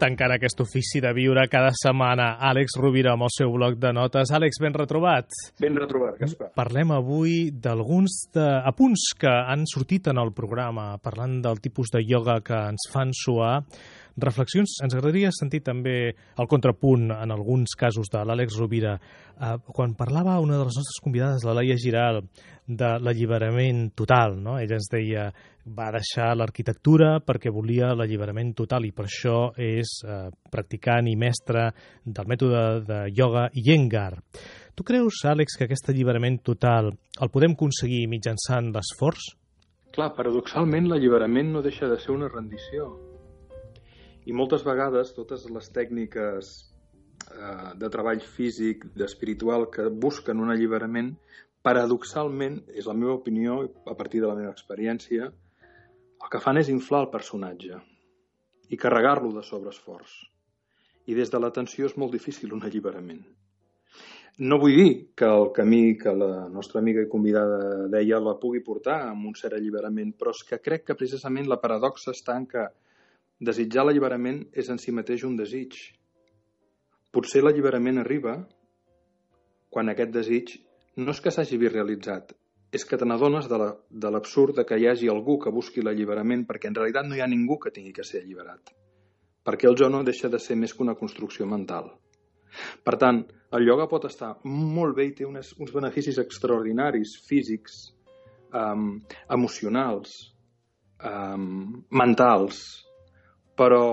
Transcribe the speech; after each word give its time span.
tancant 0.00 0.32
aquest 0.34 0.62
ofici 0.64 1.02
de 1.04 1.12
viure 1.16 1.44
cada 1.52 1.70
setmana. 1.76 2.32
Àlex 2.50 2.78
Rovira 2.80 3.12
amb 3.14 3.28
el 3.28 3.32
seu 3.34 3.52
bloc 3.52 3.76
de 3.80 3.92
notes. 3.96 4.32
Àlex, 4.32 4.60
ben 4.62 4.76
retrobat. 4.76 5.28
Ben 5.60 5.76
retrobat, 5.78 6.16
Gaspar. 6.20 6.50
Parlem 6.56 6.94
avui 6.96 7.50
d'alguns 7.52 8.22
de... 8.34 8.46
apunts 8.70 9.10
que 9.20 9.30
han 9.30 9.66
sortit 9.70 10.10
en 10.10 10.20
el 10.22 10.32
programa, 10.36 10.92
parlant 11.04 11.40
del 11.44 11.60
tipus 11.62 11.92
de 11.92 12.04
ioga 12.06 12.40
que 12.44 12.58
ens 12.72 12.88
fan 12.92 13.12
suar 13.16 13.60
reflexions. 14.16 14.78
Ens 14.84 14.94
agradaria 14.94 15.30
sentir 15.34 15.62
també 15.66 15.96
el 16.10 16.48
contrapunt 16.50 17.10
en 17.14 17.34
alguns 17.34 17.76
casos 17.78 18.10
de 18.12 18.24
l'Àlex 18.24 18.58
Rovira. 18.58 18.96
Eh, 18.96 19.56
quan 19.72 19.94
parlava 19.98 20.40
una 20.40 20.58
de 20.58 20.64
les 20.66 20.80
nostres 20.80 21.02
convidades, 21.02 21.44
la 21.44 21.54
Laia 21.54 21.76
Giral, 21.80 22.22
de 22.70 22.90
l'alliberament 23.02 23.90
total, 23.98 24.36
no? 24.38 24.56
ella 24.60 24.78
ens 24.78 24.86
deia 24.92 25.30
va 25.66 25.90
deixar 25.94 26.30
l'arquitectura 26.38 27.18
perquè 27.26 27.50
volia 27.52 27.92
l'alliberament 27.94 28.54
total 28.56 28.86
i 28.86 28.92
per 28.94 29.06
això 29.06 29.50
és 29.60 30.00
eh, 30.06 30.30
practicant 30.50 31.10
i 31.10 31.16
mestre 31.18 31.68
del 32.04 32.30
mètode 32.30 32.62
de 32.86 33.02
ioga 33.10 33.48
Iyengar. 33.54 34.14
Tu 34.74 34.86
creus, 34.86 35.20
Àlex, 35.28 35.58
que 35.58 35.66
aquest 35.66 35.90
alliberament 35.92 36.40
total 36.46 36.92
el 37.20 37.30
podem 37.34 37.58
aconseguir 37.58 38.06
mitjançant 38.08 38.70
l'esforç? 38.74 39.34
Clar, 39.90 40.12
paradoxalment 40.16 40.86
l'alliberament 40.88 41.50
no 41.52 41.62
deixa 41.66 41.90
de 41.90 41.98
ser 41.98 42.14
una 42.14 42.30
rendició 42.30 42.92
i 44.30 44.34
moltes 44.36 44.62
vegades 44.62 45.10
totes 45.16 45.48
les 45.50 45.68
tècniques 45.74 46.50
eh, 47.34 47.70
de 47.82 47.88
treball 47.90 48.20
físic, 48.22 48.84
d'espiritual, 48.94 49.66
que 49.74 49.88
busquen 50.04 50.42
un 50.42 50.52
alliberament, 50.54 51.14
paradoxalment, 51.66 52.60
és 52.78 52.86
la 52.86 52.94
meva 52.94 53.16
opinió, 53.18 53.60
a 53.90 53.96
partir 53.98 54.22
de 54.22 54.28
la 54.30 54.36
meva 54.38 54.52
experiència, 54.54 55.30
el 56.20 56.30
que 56.30 56.40
fan 56.44 56.60
és 56.60 56.70
inflar 56.70 57.02
el 57.04 57.10
personatge 57.12 57.80
i 58.70 58.78
carregar-lo 58.78 59.32
de 59.34 59.42
sobreesforç. 59.42 60.12
I 61.10 61.16
des 61.18 61.32
de 61.32 61.40
l'atenció 61.42 61.88
és 61.88 61.96
molt 61.98 62.14
difícil 62.14 62.52
un 62.54 62.62
alliberament. 62.68 63.24
No 64.46 64.60
vull 64.62 64.76
dir 64.78 64.92
que 65.18 65.26
el 65.26 65.50
camí 65.56 65.96
que 65.98 66.12
la 66.14 66.46
nostra 66.52 66.78
amiga 66.80 67.02
i 67.02 67.08
convidada 67.10 67.88
deia 67.92 68.20
la 68.22 68.36
pugui 68.40 68.62
portar 68.64 69.00
amb 69.08 69.26
un 69.32 69.34
cert 69.40 69.58
alliberament, 69.58 70.14
però 70.16 70.30
és 70.36 70.44
que 70.46 70.60
crec 70.62 70.86
que 70.86 70.96
precisament 71.02 71.50
la 71.50 71.58
paradoxa 71.64 72.14
està 72.14 72.38
en 72.38 72.46
que 72.52 72.68
Desitjar 73.40 73.86
l'alliberament 73.86 74.42
és 74.52 74.68
en 74.68 74.78
si 74.78 74.92
mateix 74.92 75.24
un 75.24 75.36
desig. 75.38 75.76
Potser 77.10 77.40
l'alliberament 77.42 78.02
arriba 78.02 78.34
quan 79.72 79.88
aquest 79.88 80.12
desig 80.12 80.52
no 81.00 81.14
és 81.14 81.22
que 81.24 81.32
s'hagi 81.32 81.56
vist 81.62 81.72
realitzat, 81.72 82.34
és 82.70 82.84
que 82.84 82.98
te 83.00 83.06
n'adones 83.08 83.48
de 83.48 84.10
l'absurd 84.12 84.58
de 84.58 84.66
que 84.66 84.76
hi 84.76 84.86
hagi 84.90 85.08
algú 85.08 85.38
que 85.40 85.54
busqui 85.54 85.82
l'alliberament 85.82 86.44
perquè 86.46 86.68
en 86.68 86.76
realitat 86.76 87.08
no 87.08 87.16
hi 87.16 87.22
ha 87.24 87.30
ningú 87.30 87.56
que 87.62 87.72
tingui 87.74 87.94
que 87.96 88.04
ser 88.04 88.20
alliberat. 88.22 88.74
Perquè 89.46 89.70
el 89.70 89.78
jo 89.80 89.88
no 89.88 90.04
deixa 90.04 90.28
de 90.28 90.38
ser 90.38 90.58
més 90.60 90.74
que 90.74 90.84
una 90.84 90.98
construcció 90.98 91.46
mental. 91.48 91.88
Per 92.84 92.96
tant, 92.98 93.22
el 93.56 93.66
ioga 93.66 93.88
pot 93.88 94.04
estar 94.10 94.34
molt 94.44 94.96
bé 94.98 95.08
i 95.08 95.14
té 95.16 95.24
unes, 95.24 95.54
uns 95.58 95.72
beneficis 95.72 96.18
extraordinaris, 96.20 97.16
físics, 97.26 97.80
um, 98.52 99.00
emocionals, 99.30 100.34
um, 101.06 101.82
mentals, 102.02 102.60
però 103.60 103.84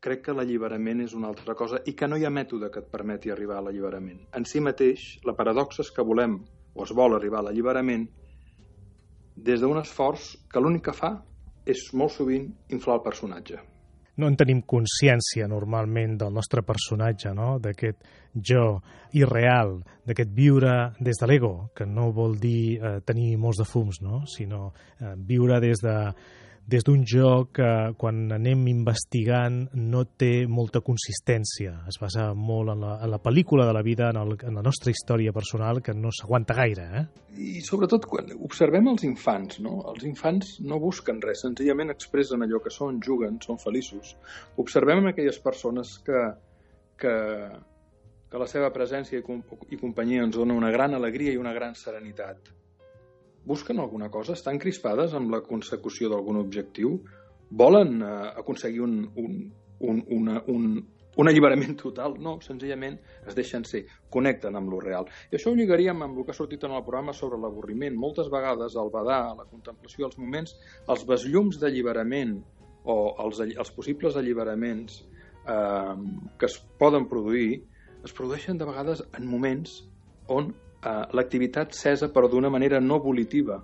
crec 0.00 0.22
que 0.28 0.34
l'alliberament 0.36 1.02
és 1.02 1.16
una 1.18 1.28
altra 1.32 1.56
cosa 1.58 1.80
i 1.90 1.96
que 1.98 2.06
no 2.08 2.16
hi 2.16 2.24
ha 2.24 2.30
mètode 2.30 2.70
que 2.70 2.84
et 2.84 2.92
permeti 2.92 3.32
arribar 3.34 3.58
a 3.58 3.64
l'alliberament. 3.66 4.20
En 4.38 4.46
si 4.46 4.62
mateix, 4.62 5.16
la 5.26 5.34
paradoxa 5.36 5.82
és 5.82 5.90
que 5.96 6.06
volem 6.06 6.38
o 6.74 6.84
es 6.86 6.94
vol 6.94 7.16
arribar 7.16 7.40
a 7.40 7.48
l'alliberament 7.48 8.06
des 9.34 9.60
d'un 9.60 9.80
esforç 9.80 10.36
que 10.52 10.62
l'únic 10.62 10.86
que 10.86 10.94
fa 10.94 11.10
és 11.66 11.90
molt 11.92 12.14
sovint 12.14 12.46
inflar 12.70 13.00
el 13.00 13.04
personatge. 13.04 13.58
No 14.20 14.28
en 14.28 14.36
tenim 14.36 14.62
consciència 14.68 15.46
normalment 15.48 16.16
del 16.20 16.32
nostre 16.34 16.62
personatge, 16.66 17.32
no? 17.34 17.54
d'aquest 17.58 18.04
jo 18.34 18.64
irreal, 19.16 19.78
d'aquest 20.06 20.34
viure 20.36 20.74
des 21.00 21.18
de 21.18 21.28
l'ego, 21.28 21.70
que 21.74 21.86
no 21.86 22.10
vol 22.12 22.36
dir 22.38 22.78
eh, 22.78 22.98
tenir 23.06 23.32
molts 23.40 23.62
de 23.62 23.66
fums, 23.66 24.02
no? 24.04 24.22
sinó 24.28 24.68
eh, 25.00 25.14
viure 25.16 25.60
des 25.64 25.82
de 25.82 25.96
des 26.70 26.84
d'un 26.86 27.02
joc 27.08 27.50
que 27.58 27.68
quan 27.98 28.28
anem 28.36 28.62
investigant 28.70 29.64
no 29.74 30.04
té 30.22 30.46
molta 30.46 30.82
consistència. 30.86 31.72
Es 31.90 31.98
basa 31.98 32.28
molt 32.34 32.74
en 32.74 32.84
la, 32.84 32.92
en 33.02 33.10
la 33.10 33.18
pel·lícula 33.22 33.66
de 33.66 33.74
la 33.74 33.82
vida, 33.82 34.10
en, 34.14 34.20
el, 34.20 34.36
en 34.46 34.58
la 34.60 34.62
nostra 34.62 34.92
història 34.94 35.34
personal, 35.34 35.82
que 35.82 35.94
no 35.96 36.12
s'aguanta 36.14 36.54
gaire. 36.58 36.86
Eh? 37.00 37.02
I 37.58 37.64
sobretot 37.66 38.06
quan 38.10 38.30
observem 38.36 38.92
els 38.92 39.06
infants, 39.08 39.58
no? 39.64 39.80
Els 39.90 40.06
infants 40.06 40.54
no 40.62 40.78
busquen 40.82 41.18
res, 41.24 41.42
senzillament 41.46 41.90
expressen 41.96 42.46
allò 42.46 42.62
que 42.62 42.72
són, 42.74 43.02
juguen, 43.02 43.40
són 43.42 43.58
feliços. 43.58 44.14
Observem 44.62 45.10
aquelles 45.10 45.42
persones 45.42 45.96
que, 46.06 46.22
que, 47.02 47.16
que 48.30 48.44
la 48.44 48.50
seva 48.50 48.70
presència 48.70 49.18
i, 49.18 49.42
i 49.74 49.82
companyia 49.82 50.28
ens 50.28 50.38
dona 50.38 50.54
una 50.54 50.70
gran 50.70 50.94
alegria 50.94 51.34
i 51.34 51.42
una 51.42 51.56
gran 51.56 51.74
serenitat 51.74 52.54
busquen 53.44 53.80
alguna 53.80 54.10
cosa? 54.10 54.34
Estan 54.36 54.58
crispades 54.58 55.14
amb 55.16 55.32
la 55.34 55.42
consecució 55.46 56.10
d'algun 56.10 56.40
objectiu? 56.40 56.98
Volen 57.50 58.00
eh, 58.02 58.14
aconseguir 58.42 58.82
un, 58.84 58.96
un, 59.16 59.36
un, 59.80 60.02
una, 60.16 60.42
un, 60.48 60.66
un 61.16 61.28
alliberament 61.28 61.76
total? 61.80 62.14
No, 62.22 62.36
senzillament 62.44 62.98
es 63.26 63.36
deixen 63.38 63.64
ser, 63.68 63.84
connecten 64.12 64.56
amb 64.56 64.70
lo 64.72 64.80
real. 64.84 65.08
I 65.30 65.38
això 65.38 65.52
ho 65.52 65.58
lligaríem 65.58 66.04
amb 66.06 66.20
el 66.20 66.26
que 66.26 66.34
ha 66.34 66.38
sortit 66.38 66.64
en 66.68 66.76
el 66.76 66.84
programa 66.86 67.16
sobre 67.16 67.40
l'avorriment. 67.40 67.96
Moltes 67.98 68.30
vegades 68.32 68.78
el 68.78 68.92
badar, 68.94 69.22
la 69.38 69.48
contemplació, 69.48 70.06
els 70.10 70.18
moments, 70.20 70.56
els 70.88 71.06
besllums 71.08 71.60
d'alliberament 71.60 72.38
o 72.84 72.96
els, 73.24 73.42
els 73.44 73.74
possibles 73.76 74.16
alliberaments 74.16 75.02
eh, 75.48 75.94
que 76.38 76.48
es 76.48 76.56
poden 76.80 77.08
produir, 77.10 77.64
es 78.04 78.14
produeixen 78.16 78.58
de 78.60 78.68
vegades 78.68 79.02
en 79.16 79.26
moments 79.28 79.82
on 80.30 80.54
eh, 80.82 81.04
l'activitat 81.12 81.74
cesa 81.76 82.10
però 82.12 82.28
d'una 82.28 82.50
manera 82.50 82.80
no 82.80 83.00
volitiva, 83.00 83.60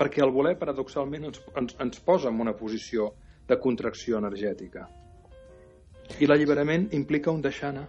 perquè 0.00 0.22
el 0.24 0.32
voler 0.32 0.56
paradoxalment 0.58 1.28
ens, 1.28 1.42
ens, 1.56 1.76
ens 1.78 2.00
posa 2.00 2.30
en 2.30 2.40
una 2.40 2.56
posició 2.56 3.10
de 3.48 3.58
contracció 3.60 4.18
energètica. 4.18 4.86
I 6.20 6.26
l'alliberament 6.26 6.88
implica 6.96 7.30
un 7.30 7.42
deixar 7.42 7.70
anar. 7.74 7.88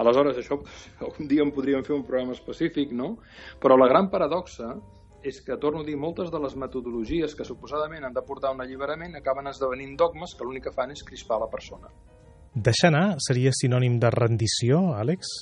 Aleshores, 0.00 0.40
això 0.40 0.58
un 1.20 1.30
dia 1.30 1.44
en 1.44 1.52
podríem 1.54 1.84
fer 1.86 1.94
un 1.94 2.04
programa 2.08 2.34
específic, 2.34 2.92
no? 2.92 3.16
Però 3.62 3.78
la 3.78 3.88
gran 3.90 4.10
paradoxa 4.10 4.74
és 5.24 5.38
que, 5.40 5.56
torno 5.56 5.80
a 5.80 5.86
dir, 5.86 5.94
moltes 5.96 6.28
de 6.30 6.40
les 6.42 6.56
metodologies 6.60 7.32
que 7.36 7.46
suposadament 7.48 8.04
han 8.04 8.12
de 8.12 8.24
portar 8.26 8.52
un 8.52 8.60
alliberament 8.60 9.16
acaben 9.16 9.48
esdevenint 9.48 9.94
dogmes 9.96 10.34
que 10.36 10.44
l'únic 10.44 10.66
que 10.68 10.74
fan 10.74 10.92
és 10.92 11.04
crispar 11.06 11.38
la 11.40 11.48
persona. 11.48 11.88
Deixar 12.54 12.90
anar 12.92 13.06
seria 13.24 13.54
sinònim 13.56 13.96
de 14.02 14.10
rendició, 14.12 14.90
Àlex? 14.98 15.32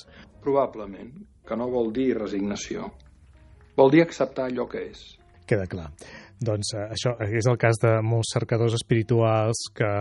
Probablement 0.41 1.11
que 1.47 1.57
no 1.59 1.69
vol 1.71 1.91
dir 1.95 2.13
resignació. 2.17 2.89
Vol 3.77 3.91
dir 3.93 4.03
acceptar 4.03 4.49
allò 4.49 4.67
que 4.69 4.83
és. 4.91 5.01
Queda 5.49 5.65
clar. 5.67 5.89
Doncs 6.43 6.73
eh, 6.75 6.87
això 6.93 7.15
és 7.25 7.47
el 7.49 7.57
cas 7.61 7.79
de 7.81 7.97
molts 8.05 8.33
cercadors 8.35 8.75
espirituals 8.77 9.65
que 9.75 9.91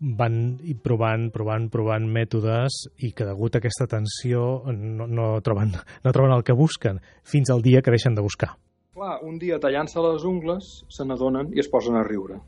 van 0.00 0.36
provant, 0.82 1.28
provant, 1.32 1.68
provant 1.68 2.06
mètodes 2.08 2.86
i 3.04 3.12
que 3.12 3.26
degut 3.28 3.54
a 3.56 3.60
aquesta 3.60 3.86
tensió 3.90 4.62
no, 4.72 5.06
no, 5.06 5.26
troben, 5.44 5.74
no 6.04 6.12
troben 6.16 6.32
el 6.38 6.44
que 6.46 6.56
busquen 6.56 7.02
fins 7.22 7.52
al 7.52 7.60
dia 7.62 7.82
que 7.84 7.92
deixen 7.92 8.16
de 8.16 8.24
buscar. 8.24 8.54
Clar, 8.96 9.18
un 9.22 9.36
dia 9.38 9.60
tallant-se 9.60 10.00
les 10.02 10.24
ungles 10.26 10.70
se 10.88 11.04
n'adonen 11.06 11.52
i 11.54 11.60
es 11.60 11.68
posen 11.70 12.00
a 12.00 12.06
riure. 12.06 12.40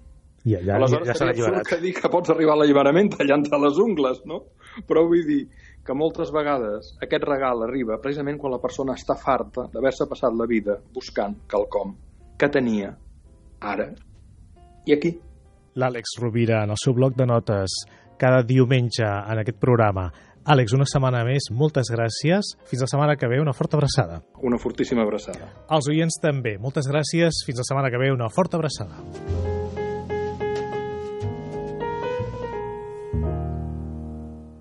I 0.48 0.56
allà 0.58 0.74
Aleshores, 0.80 1.06
ja 1.06 1.14
s'ha 1.14 1.28
alliberat. 1.30 1.68
que 1.68 1.78
dir 1.84 1.92
que 1.94 2.08
pots 2.10 2.32
arribar 2.32 2.56
a 2.56 2.62
l'alliberament 2.62 3.12
tallant-te 3.14 3.60
les 3.62 3.78
ungles, 3.78 4.24
no? 4.26 4.40
Però 4.88 5.04
vull 5.06 5.22
dir, 5.28 5.44
que 5.86 5.96
moltes 5.98 6.30
vegades 6.34 6.92
aquest 7.02 7.24
regal 7.26 7.64
arriba 7.66 7.98
precisament 8.02 8.38
quan 8.38 8.54
la 8.54 8.62
persona 8.62 8.94
està 8.98 9.16
farta 9.18 9.66
d'haver-se 9.72 10.06
passat 10.10 10.34
la 10.38 10.46
vida 10.46 10.78
buscant 10.94 11.36
quelcom 11.50 11.96
que 12.38 12.48
tenia 12.50 12.92
ara 13.60 13.90
i 14.86 14.94
aquí. 14.94 15.12
L'Àlex 15.78 16.18
Rovira, 16.20 16.64
en 16.66 16.74
el 16.74 16.80
seu 16.80 16.92
bloc 16.92 17.14
de 17.16 17.26
notes, 17.26 17.78
cada 18.18 18.42
diumenge 18.46 19.06
en 19.06 19.40
aquest 19.40 19.58
programa. 19.62 20.10
Àlex, 20.42 20.74
una 20.74 20.86
setmana 20.90 21.22
més, 21.26 21.46
moltes 21.54 21.90
gràcies. 21.94 22.52
Fins 22.66 22.82
la 22.82 22.90
setmana 22.90 23.14
que 23.16 23.30
ve, 23.30 23.38
una 23.40 23.54
forta 23.54 23.78
abraçada. 23.78 24.20
Una 24.42 24.58
fortíssima 24.58 25.06
abraçada. 25.06 25.52
Els 25.70 25.88
oients 25.94 26.18
també. 26.22 26.56
Moltes 26.58 26.90
gràcies. 26.90 27.44
Fins 27.46 27.62
la 27.62 27.68
setmana 27.70 27.94
que 27.94 28.02
ve, 28.02 28.10
una 28.10 28.30
forta 28.30 28.58
abraçada. 28.58 29.51